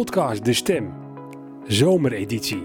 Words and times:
podcast 0.00 0.44
De 0.44 0.52
Stem, 0.52 0.92
zomereditie. 1.66 2.62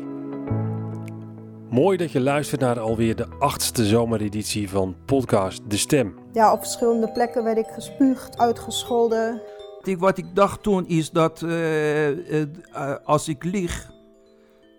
Mooi 1.70 1.98
dat 1.98 2.12
je 2.12 2.20
luistert 2.22 2.62
naar 2.62 2.80
alweer 2.80 3.16
de 3.16 3.28
achtste 3.40 3.86
zomereditie 3.86 4.70
van 4.70 4.96
podcast 5.06 5.70
De 5.70 5.78
Stem. 5.78 6.16
Ja, 6.34 6.52
op 6.54 6.60
verschillende 6.60 7.12
plekken 7.12 7.44
werd 7.44 7.58
ik 7.58 7.68
gespuugd, 7.68 8.38
uitgescholden. 8.38 9.42
Ik- 9.84 10.00
Wat 10.00 10.18
ik 10.18 10.26
dacht 10.36 10.64
toen 10.64 10.88
is 10.88 11.12
dat 11.12 11.42
eh, 11.42 12.08
eh, 12.10 12.42
eh, 12.74 12.96
als 13.04 13.28
ik 13.28 13.44
lieg, 13.44 13.92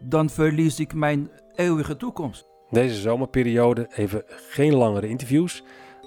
dan 0.01 0.31
verlies 0.31 0.81
ik 0.81 0.95
mijn 0.95 1.31
eeuwige 1.55 1.97
toekomst. 1.97 2.47
Deze 2.71 3.01
zomerperiode 3.01 3.87
even 3.95 4.23
geen 4.27 4.75
langere 4.75 5.09
interviews, 5.09 5.63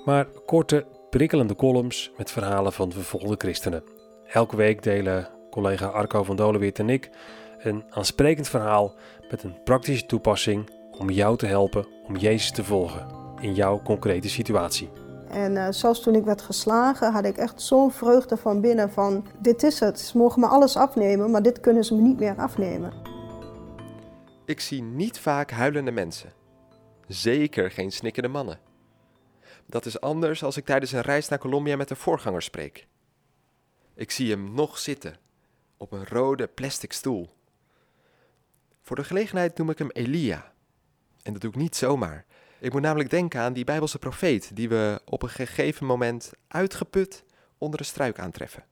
maar 0.06 0.26
korte, 0.46 0.86
prikkelende 1.10 1.56
columns 1.56 2.12
met 2.18 2.32
verhalen 2.32 2.74
van 2.74 2.92
vervolgde 2.92 3.36
christenen. 3.38 3.84
Elke 4.28 4.56
week 4.56 4.84
delen 4.84 5.38
collega 5.62 5.86
Arco 5.86 6.24
van 6.24 6.36
Dolenweert 6.36 6.80
en 6.80 6.90
ik 6.90 7.10
een 7.58 7.84
aansprekend 7.90 8.48
verhaal 8.48 8.94
met 9.30 9.44
een 9.44 9.64
praktische 9.64 10.06
toepassing 10.06 10.70
om 10.92 11.10
jou 11.10 11.38
te 11.38 11.46
helpen 11.46 11.88
om 12.08 12.16
Jezus 12.16 12.52
te 12.52 12.64
volgen 12.64 13.08
in 13.42 13.54
jouw 13.54 13.82
concrete 13.82 14.30
situatie. 14.30 14.90
En 15.30 15.58
eh, 15.58 15.72
zelfs 15.72 16.02
toen 16.02 16.16
ik 16.16 16.24
werd 16.24 16.42
geslagen, 16.42 17.12
had 17.12 17.26
ik 17.26 17.38
echt 17.38 17.62
zo'n 17.62 17.92
vreugde 17.92 18.38
van 18.38 18.62
binnen 18.62 18.92
van... 18.92 19.26
Dit 19.40 19.64
is 19.64 19.80
het, 19.80 20.00
ze 20.00 20.18
mogen 20.18 20.40
me 20.40 20.48
alles 20.48 20.76
afnemen, 20.76 21.32
maar 21.32 21.42
dit 21.42 21.60
kunnen 21.60 21.84
ze 21.84 21.96
me 21.96 22.02
niet 22.02 22.20
meer 22.20 22.36
afnemen. 22.36 22.94
Ik 24.46 24.60
zie 24.60 24.82
niet 24.82 25.20
vaak 25.20 25.52
huilende 25.52 25.92
mensen. 25.92 26.30
Zeker 27.08 27.72
geen 27.72 27.92
snikkende 27.92 28.30
mannen. 28.30 28.60
Dat 29.66 29.86
is 29.86 30.02
anders 30.02 30.44
als 30.44 30.58
ik 30.58 30.66
tijdens 30.66 30.92
een 30.92 31.02
reis 31.02 31.28
naar 31.28 31.40
Colombia 31.40 31.76
met 31.76 31.90
een 31.90 31.96
voorganger 31.96 32.42
spreek. 32.42 32.88
Ik 33.96 34.12
zie 34.12 34.32
hem 34.32 34.54
nog 34.54 34.78
zitten, 34.78 35.16
op 35.80 35.92
een 35.92 36.06
rode 36.06 36.48
plastic 36.48 36.94
stoel. 36.94 37.30
Voor 38.82 38.96
de 38.96 39.04
gelegenheid 39.04 39.58
noem 39.58 39.70
ik 39.70 39.78
hem 39.78 39.90
Elia. 39.90 40.54
En 41.22 41.34
dat 41.34 41.42
doe 41.42 41.52
ik 41.52 41.58
niet 41.58 41.76
zomaar. 41.76 42.26
Ik 42.60 42.72
moet 42.72 42.82
namelijk 42.82 43.10
denken 43.10 43.42
aan 43.42 43.54
die 43.54 43.64
Bijbelse 43.64 44.00
profeet 44.00 44.56
die 44.56 44.70
we 44.70 45.02
op 45.06 45.24
een 45.24 45.30
gegeven 45.30 45.86
moment 45.86 46.32
uitgeput 46.48 47.24
onder 47.58 47.80
een 47.80 47.86
struik 47.86 48.20
aantreffen. 48.20 48.66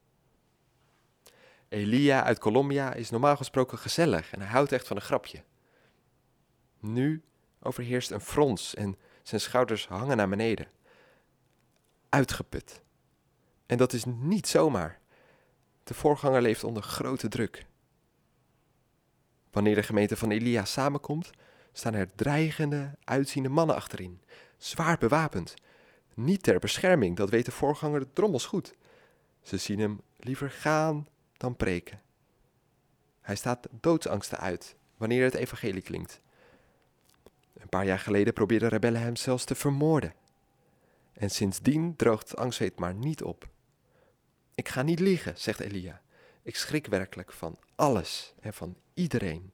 Elia 1.69 2.23
uit 2.23 2.39
Colombia 2.39 2.93
is 2.93 3.09
normaal 3.09 3.37
gesproken 3.37 3.77
gezellig 3.77 4.31
en 4.31 4.39
hij 4.39 4.49
houdt 4.49 4.71
echt 4.71 4.87
van 4.87 4.95
een 4.95 5.01
grapje. 5.01 5.43
Nu 6.79 7.23
overheerst 7.59 8.11
een 8.11 8.21
frons 8.21 8.75
en 8.75 8.97
zijn 9.23 9.41
schouders 9.41 9.87
hangen 9.87 10.17
naar 10.17 10.29
beneden. 10.29 10.67
Uitgeput. 12.09 12.81
En 13.65 13.77
dat 13.77 13.93
is 13.93 14.05
niet 14.05 14.47
zomaar. 14.47 14.99
De 15.87 15.93
voorganger 15.93 16.41
leeft 16.41 16.63
onder 16.63 16.83
grote 16.83 17.27
druk. 17.27 17.65
Wanneer 19.51 19.75
de 19.75 19.83
gemeente 19.83 20.17
van 20.17 20.31
Elia 20.31 20.65
samenkomt, 20.65 21.29
staan 21.71 21.93
er 21.93 22.15
dreigende, 22.15 22.95
uitziende 23.03 23.49
mannen 23.49 23.75
achterin, 23.75 24.21
zwaar 24.57 24.97
bewapend. 24.97 25.53
Niet 26.13 26.43
ter 26.43 26.59
bescherming, 26.59 27.15
dat 27.15 27.29
weet 27.29 27.45
de 27.45 27.51
voorganger 27.51 28.13
drommels 28.13 28.45
goed. 28.45 28.75
Ze 29.41 29.57
zien 29.57 29.79
hem 29.79 30.01
liever 30.17 30.49
gaan 30.49 31.07
dan 31.37 31.55
preken. 31.55 32.01
Hij 33.21 33.35
staat 33.35 33.67
doodsangsten 33.81 34.37
uit 34.37 34.75
wanneer 34.97 35.23
het 35.23 35.33
evangelie 35.33 35.81
klinkt. 35.81 36.21
Een 37.53 37.69
paar 37.69 37.85
jaar 37.85 37.99
geleden 37.99 38.33
probeerden 38.33 38.69
rebellen 38.69 39.01
hem 39.01 39.15
zelfs 39.15 39.45
te 39.45 39.55
vermoorden. 39.55 40.13
En 41.13 41.29
sindsdien 41.29 41.95
droogt 41.95 42.35
angstzweet 42.35 42.79
maar 42.79 42.93
niet 42.93 43.23
op. 43.23 43.47
Ik 44.57 44.67
ga 44.67 44.81
niet 44.81 44.99
liegen, 44.99 45.33
zegt 45.37 45.59
Elia. 45.59 46.01
Ik 46.41 46.55
schrik 46.55 46.87
werkelijk 46.87 47.31
van 47.31 47.57
alles 47.75 48.33
en 48.39 48.53
van 48.53 48.75
iedereen. 48.93 49.51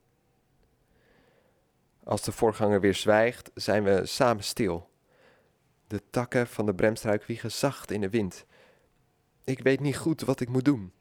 Als 2.03 2.21
de 2.21 2.31
voorganger 2.31 2.81
weer 2.81 2.95
zwijgt, 2.95 3.51
zijn 3.53 3.83
we 3.83 4.05
samen 4.05 4.43
stil. 4.43 4.89
De 5.87 6.01
takken 6.09 6.47
van 6.47 6.65
de 6.65 6.73
bremstruik 6.73 7.23
wiegen 7.23 7.51
zacht 7.51 7.91
in 7.91 8.01
de 8.01 8.09
wind. 8.09 8.45
Ik 9.43 9.59
weet 9.59 9.79
niet 9.79 9.97
goed 9.97 10.21
wat 10.21 10.39
ik 10.39 10.49
moet 10.49 10.65
doen. 10.65 10.91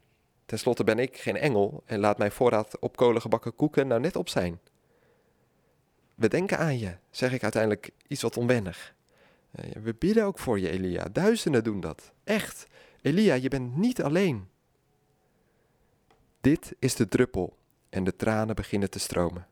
Ten 0.47 0.59
slotte 0.59 0.85
ben 0.85 0.99
ik 0.99 1.17
geen 1.17 1.37
engel 1.37 1.83
en 1.87 1.99
laat 1.99 2.19
mijn 2.19 2.33
voorraad 2.33 2.79
op 2.79 2.97
kolen 2.97 3.21
gebakken 3.21 3.55
koeken 3.55 3.87
nou 3.87 4.01
net 4.01 4.17
op 4.17 4.29
zijn. 4.29 4.61
We 6.15 6.29
denken 6.29 6.59
aan 6.59 6.79
je, 6.79 6.97
zeg 7.11 7.33
ik 7.33 7.43
uiteindelijk 7.43 7.91
iets 8.07 8.23
wat 8.23 8.37
onwennig. 8.37 8.95
Eh, 9.51 9.71
We 9.83 9.95
bidden 9.95 10.25
ook 10.25 10.39
voor 10.39 10.59
je, 10.59 10.71
Elia. 10.71 11.05
Duizenden 11.12 11.65
doen 11.65 11.81
dat. 11.81 12.12
Echt. 12.25 12.67
Elia, 13.03 13.35
je 13.35 13.49
bent 13.49 13.77
niet 13.77 14.03
alleen. 14.03 14.49
Dit 16.41 16.75
is 16.79 16.95
de 16.95 17.09
druppel 17.09 17.57
en 17.89 18.05
de 18.05 18.17
tranen 18.17 18.55
beginnen 18.55 18.91
te 18.91 18.99
stromen. 18.99 19.47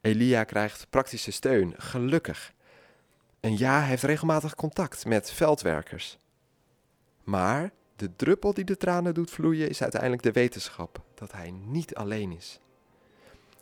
Elia 0.00 0.44
krijgt 0.44 0.86
praktische 0.90 1.30
steun, 1.30 1.74
gelukkig. 1.76 2.52
En 3.40 3.58
ja, 3.58 3.78
hij 3.78 3.88
heeft 3.88 4.02
regelmatig 4.02 4.54
contact 4.54 5.04
met 5.04 5.30
veldwerkers. 5.30 6.18
Maar 7.24 7.72
de 7.96 8.16
druppel 8.16 8.54
die 8.54 8.64
de 8.64 8.76
tranen 8.76 9.14
doet 9.14 9.30
vloeien 9.30 9.68
is 9.68 9.82
uiteindelijk 9.82 10.22
de 10.22 10.32
wetenschap 10.32 11.02
dat 11.14 11.32
hij 11.32 11.50
niet 11.50 11.94
alleen 11.94 12.32
is. 12.32 12.60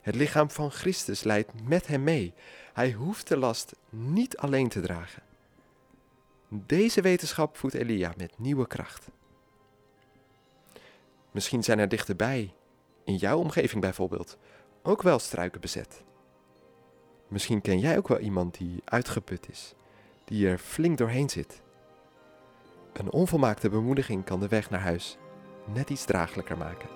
Het 0.01 0.15
lichaam 0.15 0.51
van 0.51 0.71
Christus 0.71 1.23
leidt 1.23 1.69
met 1.69 1.87
hem 1.87 2.03
mee. 2.03 2.35
Hij 2.73 2.93
hoeft 2.93 3.29
de 3.29 3.37
last 3.37 3.73
niet 3.89 4.37
alleen 4.37 4.69
te 4.69 4.81
dragen. 4.81 5.23
Deze 6.53 7.01
wetenschap 7.01 7.57
voedt 7.57 7.75
Elia 7.75 8.13
met 8.17 8.39
nieuwe 8.39 8.67
kracht. 8.67 9.11
Misschien 11.31 11.63
zijn 11.65 11.79
er 11.79 11.89
dichterbij, 11.89 12.55
in 13.05 13.17
jouw 13.17 13.39
omgeving 13.39 13.81
bijvoorbeeld, 13.81 14.39
ook 14.83 15.03
wel 15.03 15.19
struiken 15.19 15.61
bezet. 15.61 16.03
Misschien 17.29 17.61
ken 17.61 17.79
jij 17.79 17.97
ook 17.97 18.09
wel 18.09 18.19
iemand 18.19 18.59
die 18.59 18.83
uitgeput 18.85 19.49
is, 19.49 19.75
die 20.25 20.49
er 20.49 20.59
flink 20.59 20.99
doorheen 20.99 21.31
zit. 21.31 21.63
Een 22.93 23.13
onvolmaakte 23.13 23.69
bemoediging 23.69 24.25
kan 24.25 24.41
de 24.41 24.49
weg 24.49 24.71
naar 24.71 24.81
huis 24.81 25.19
net 25.65 25.91
iets 25.91 26.05
draaglijker 26.05 26.59
maken. 26.59 26.89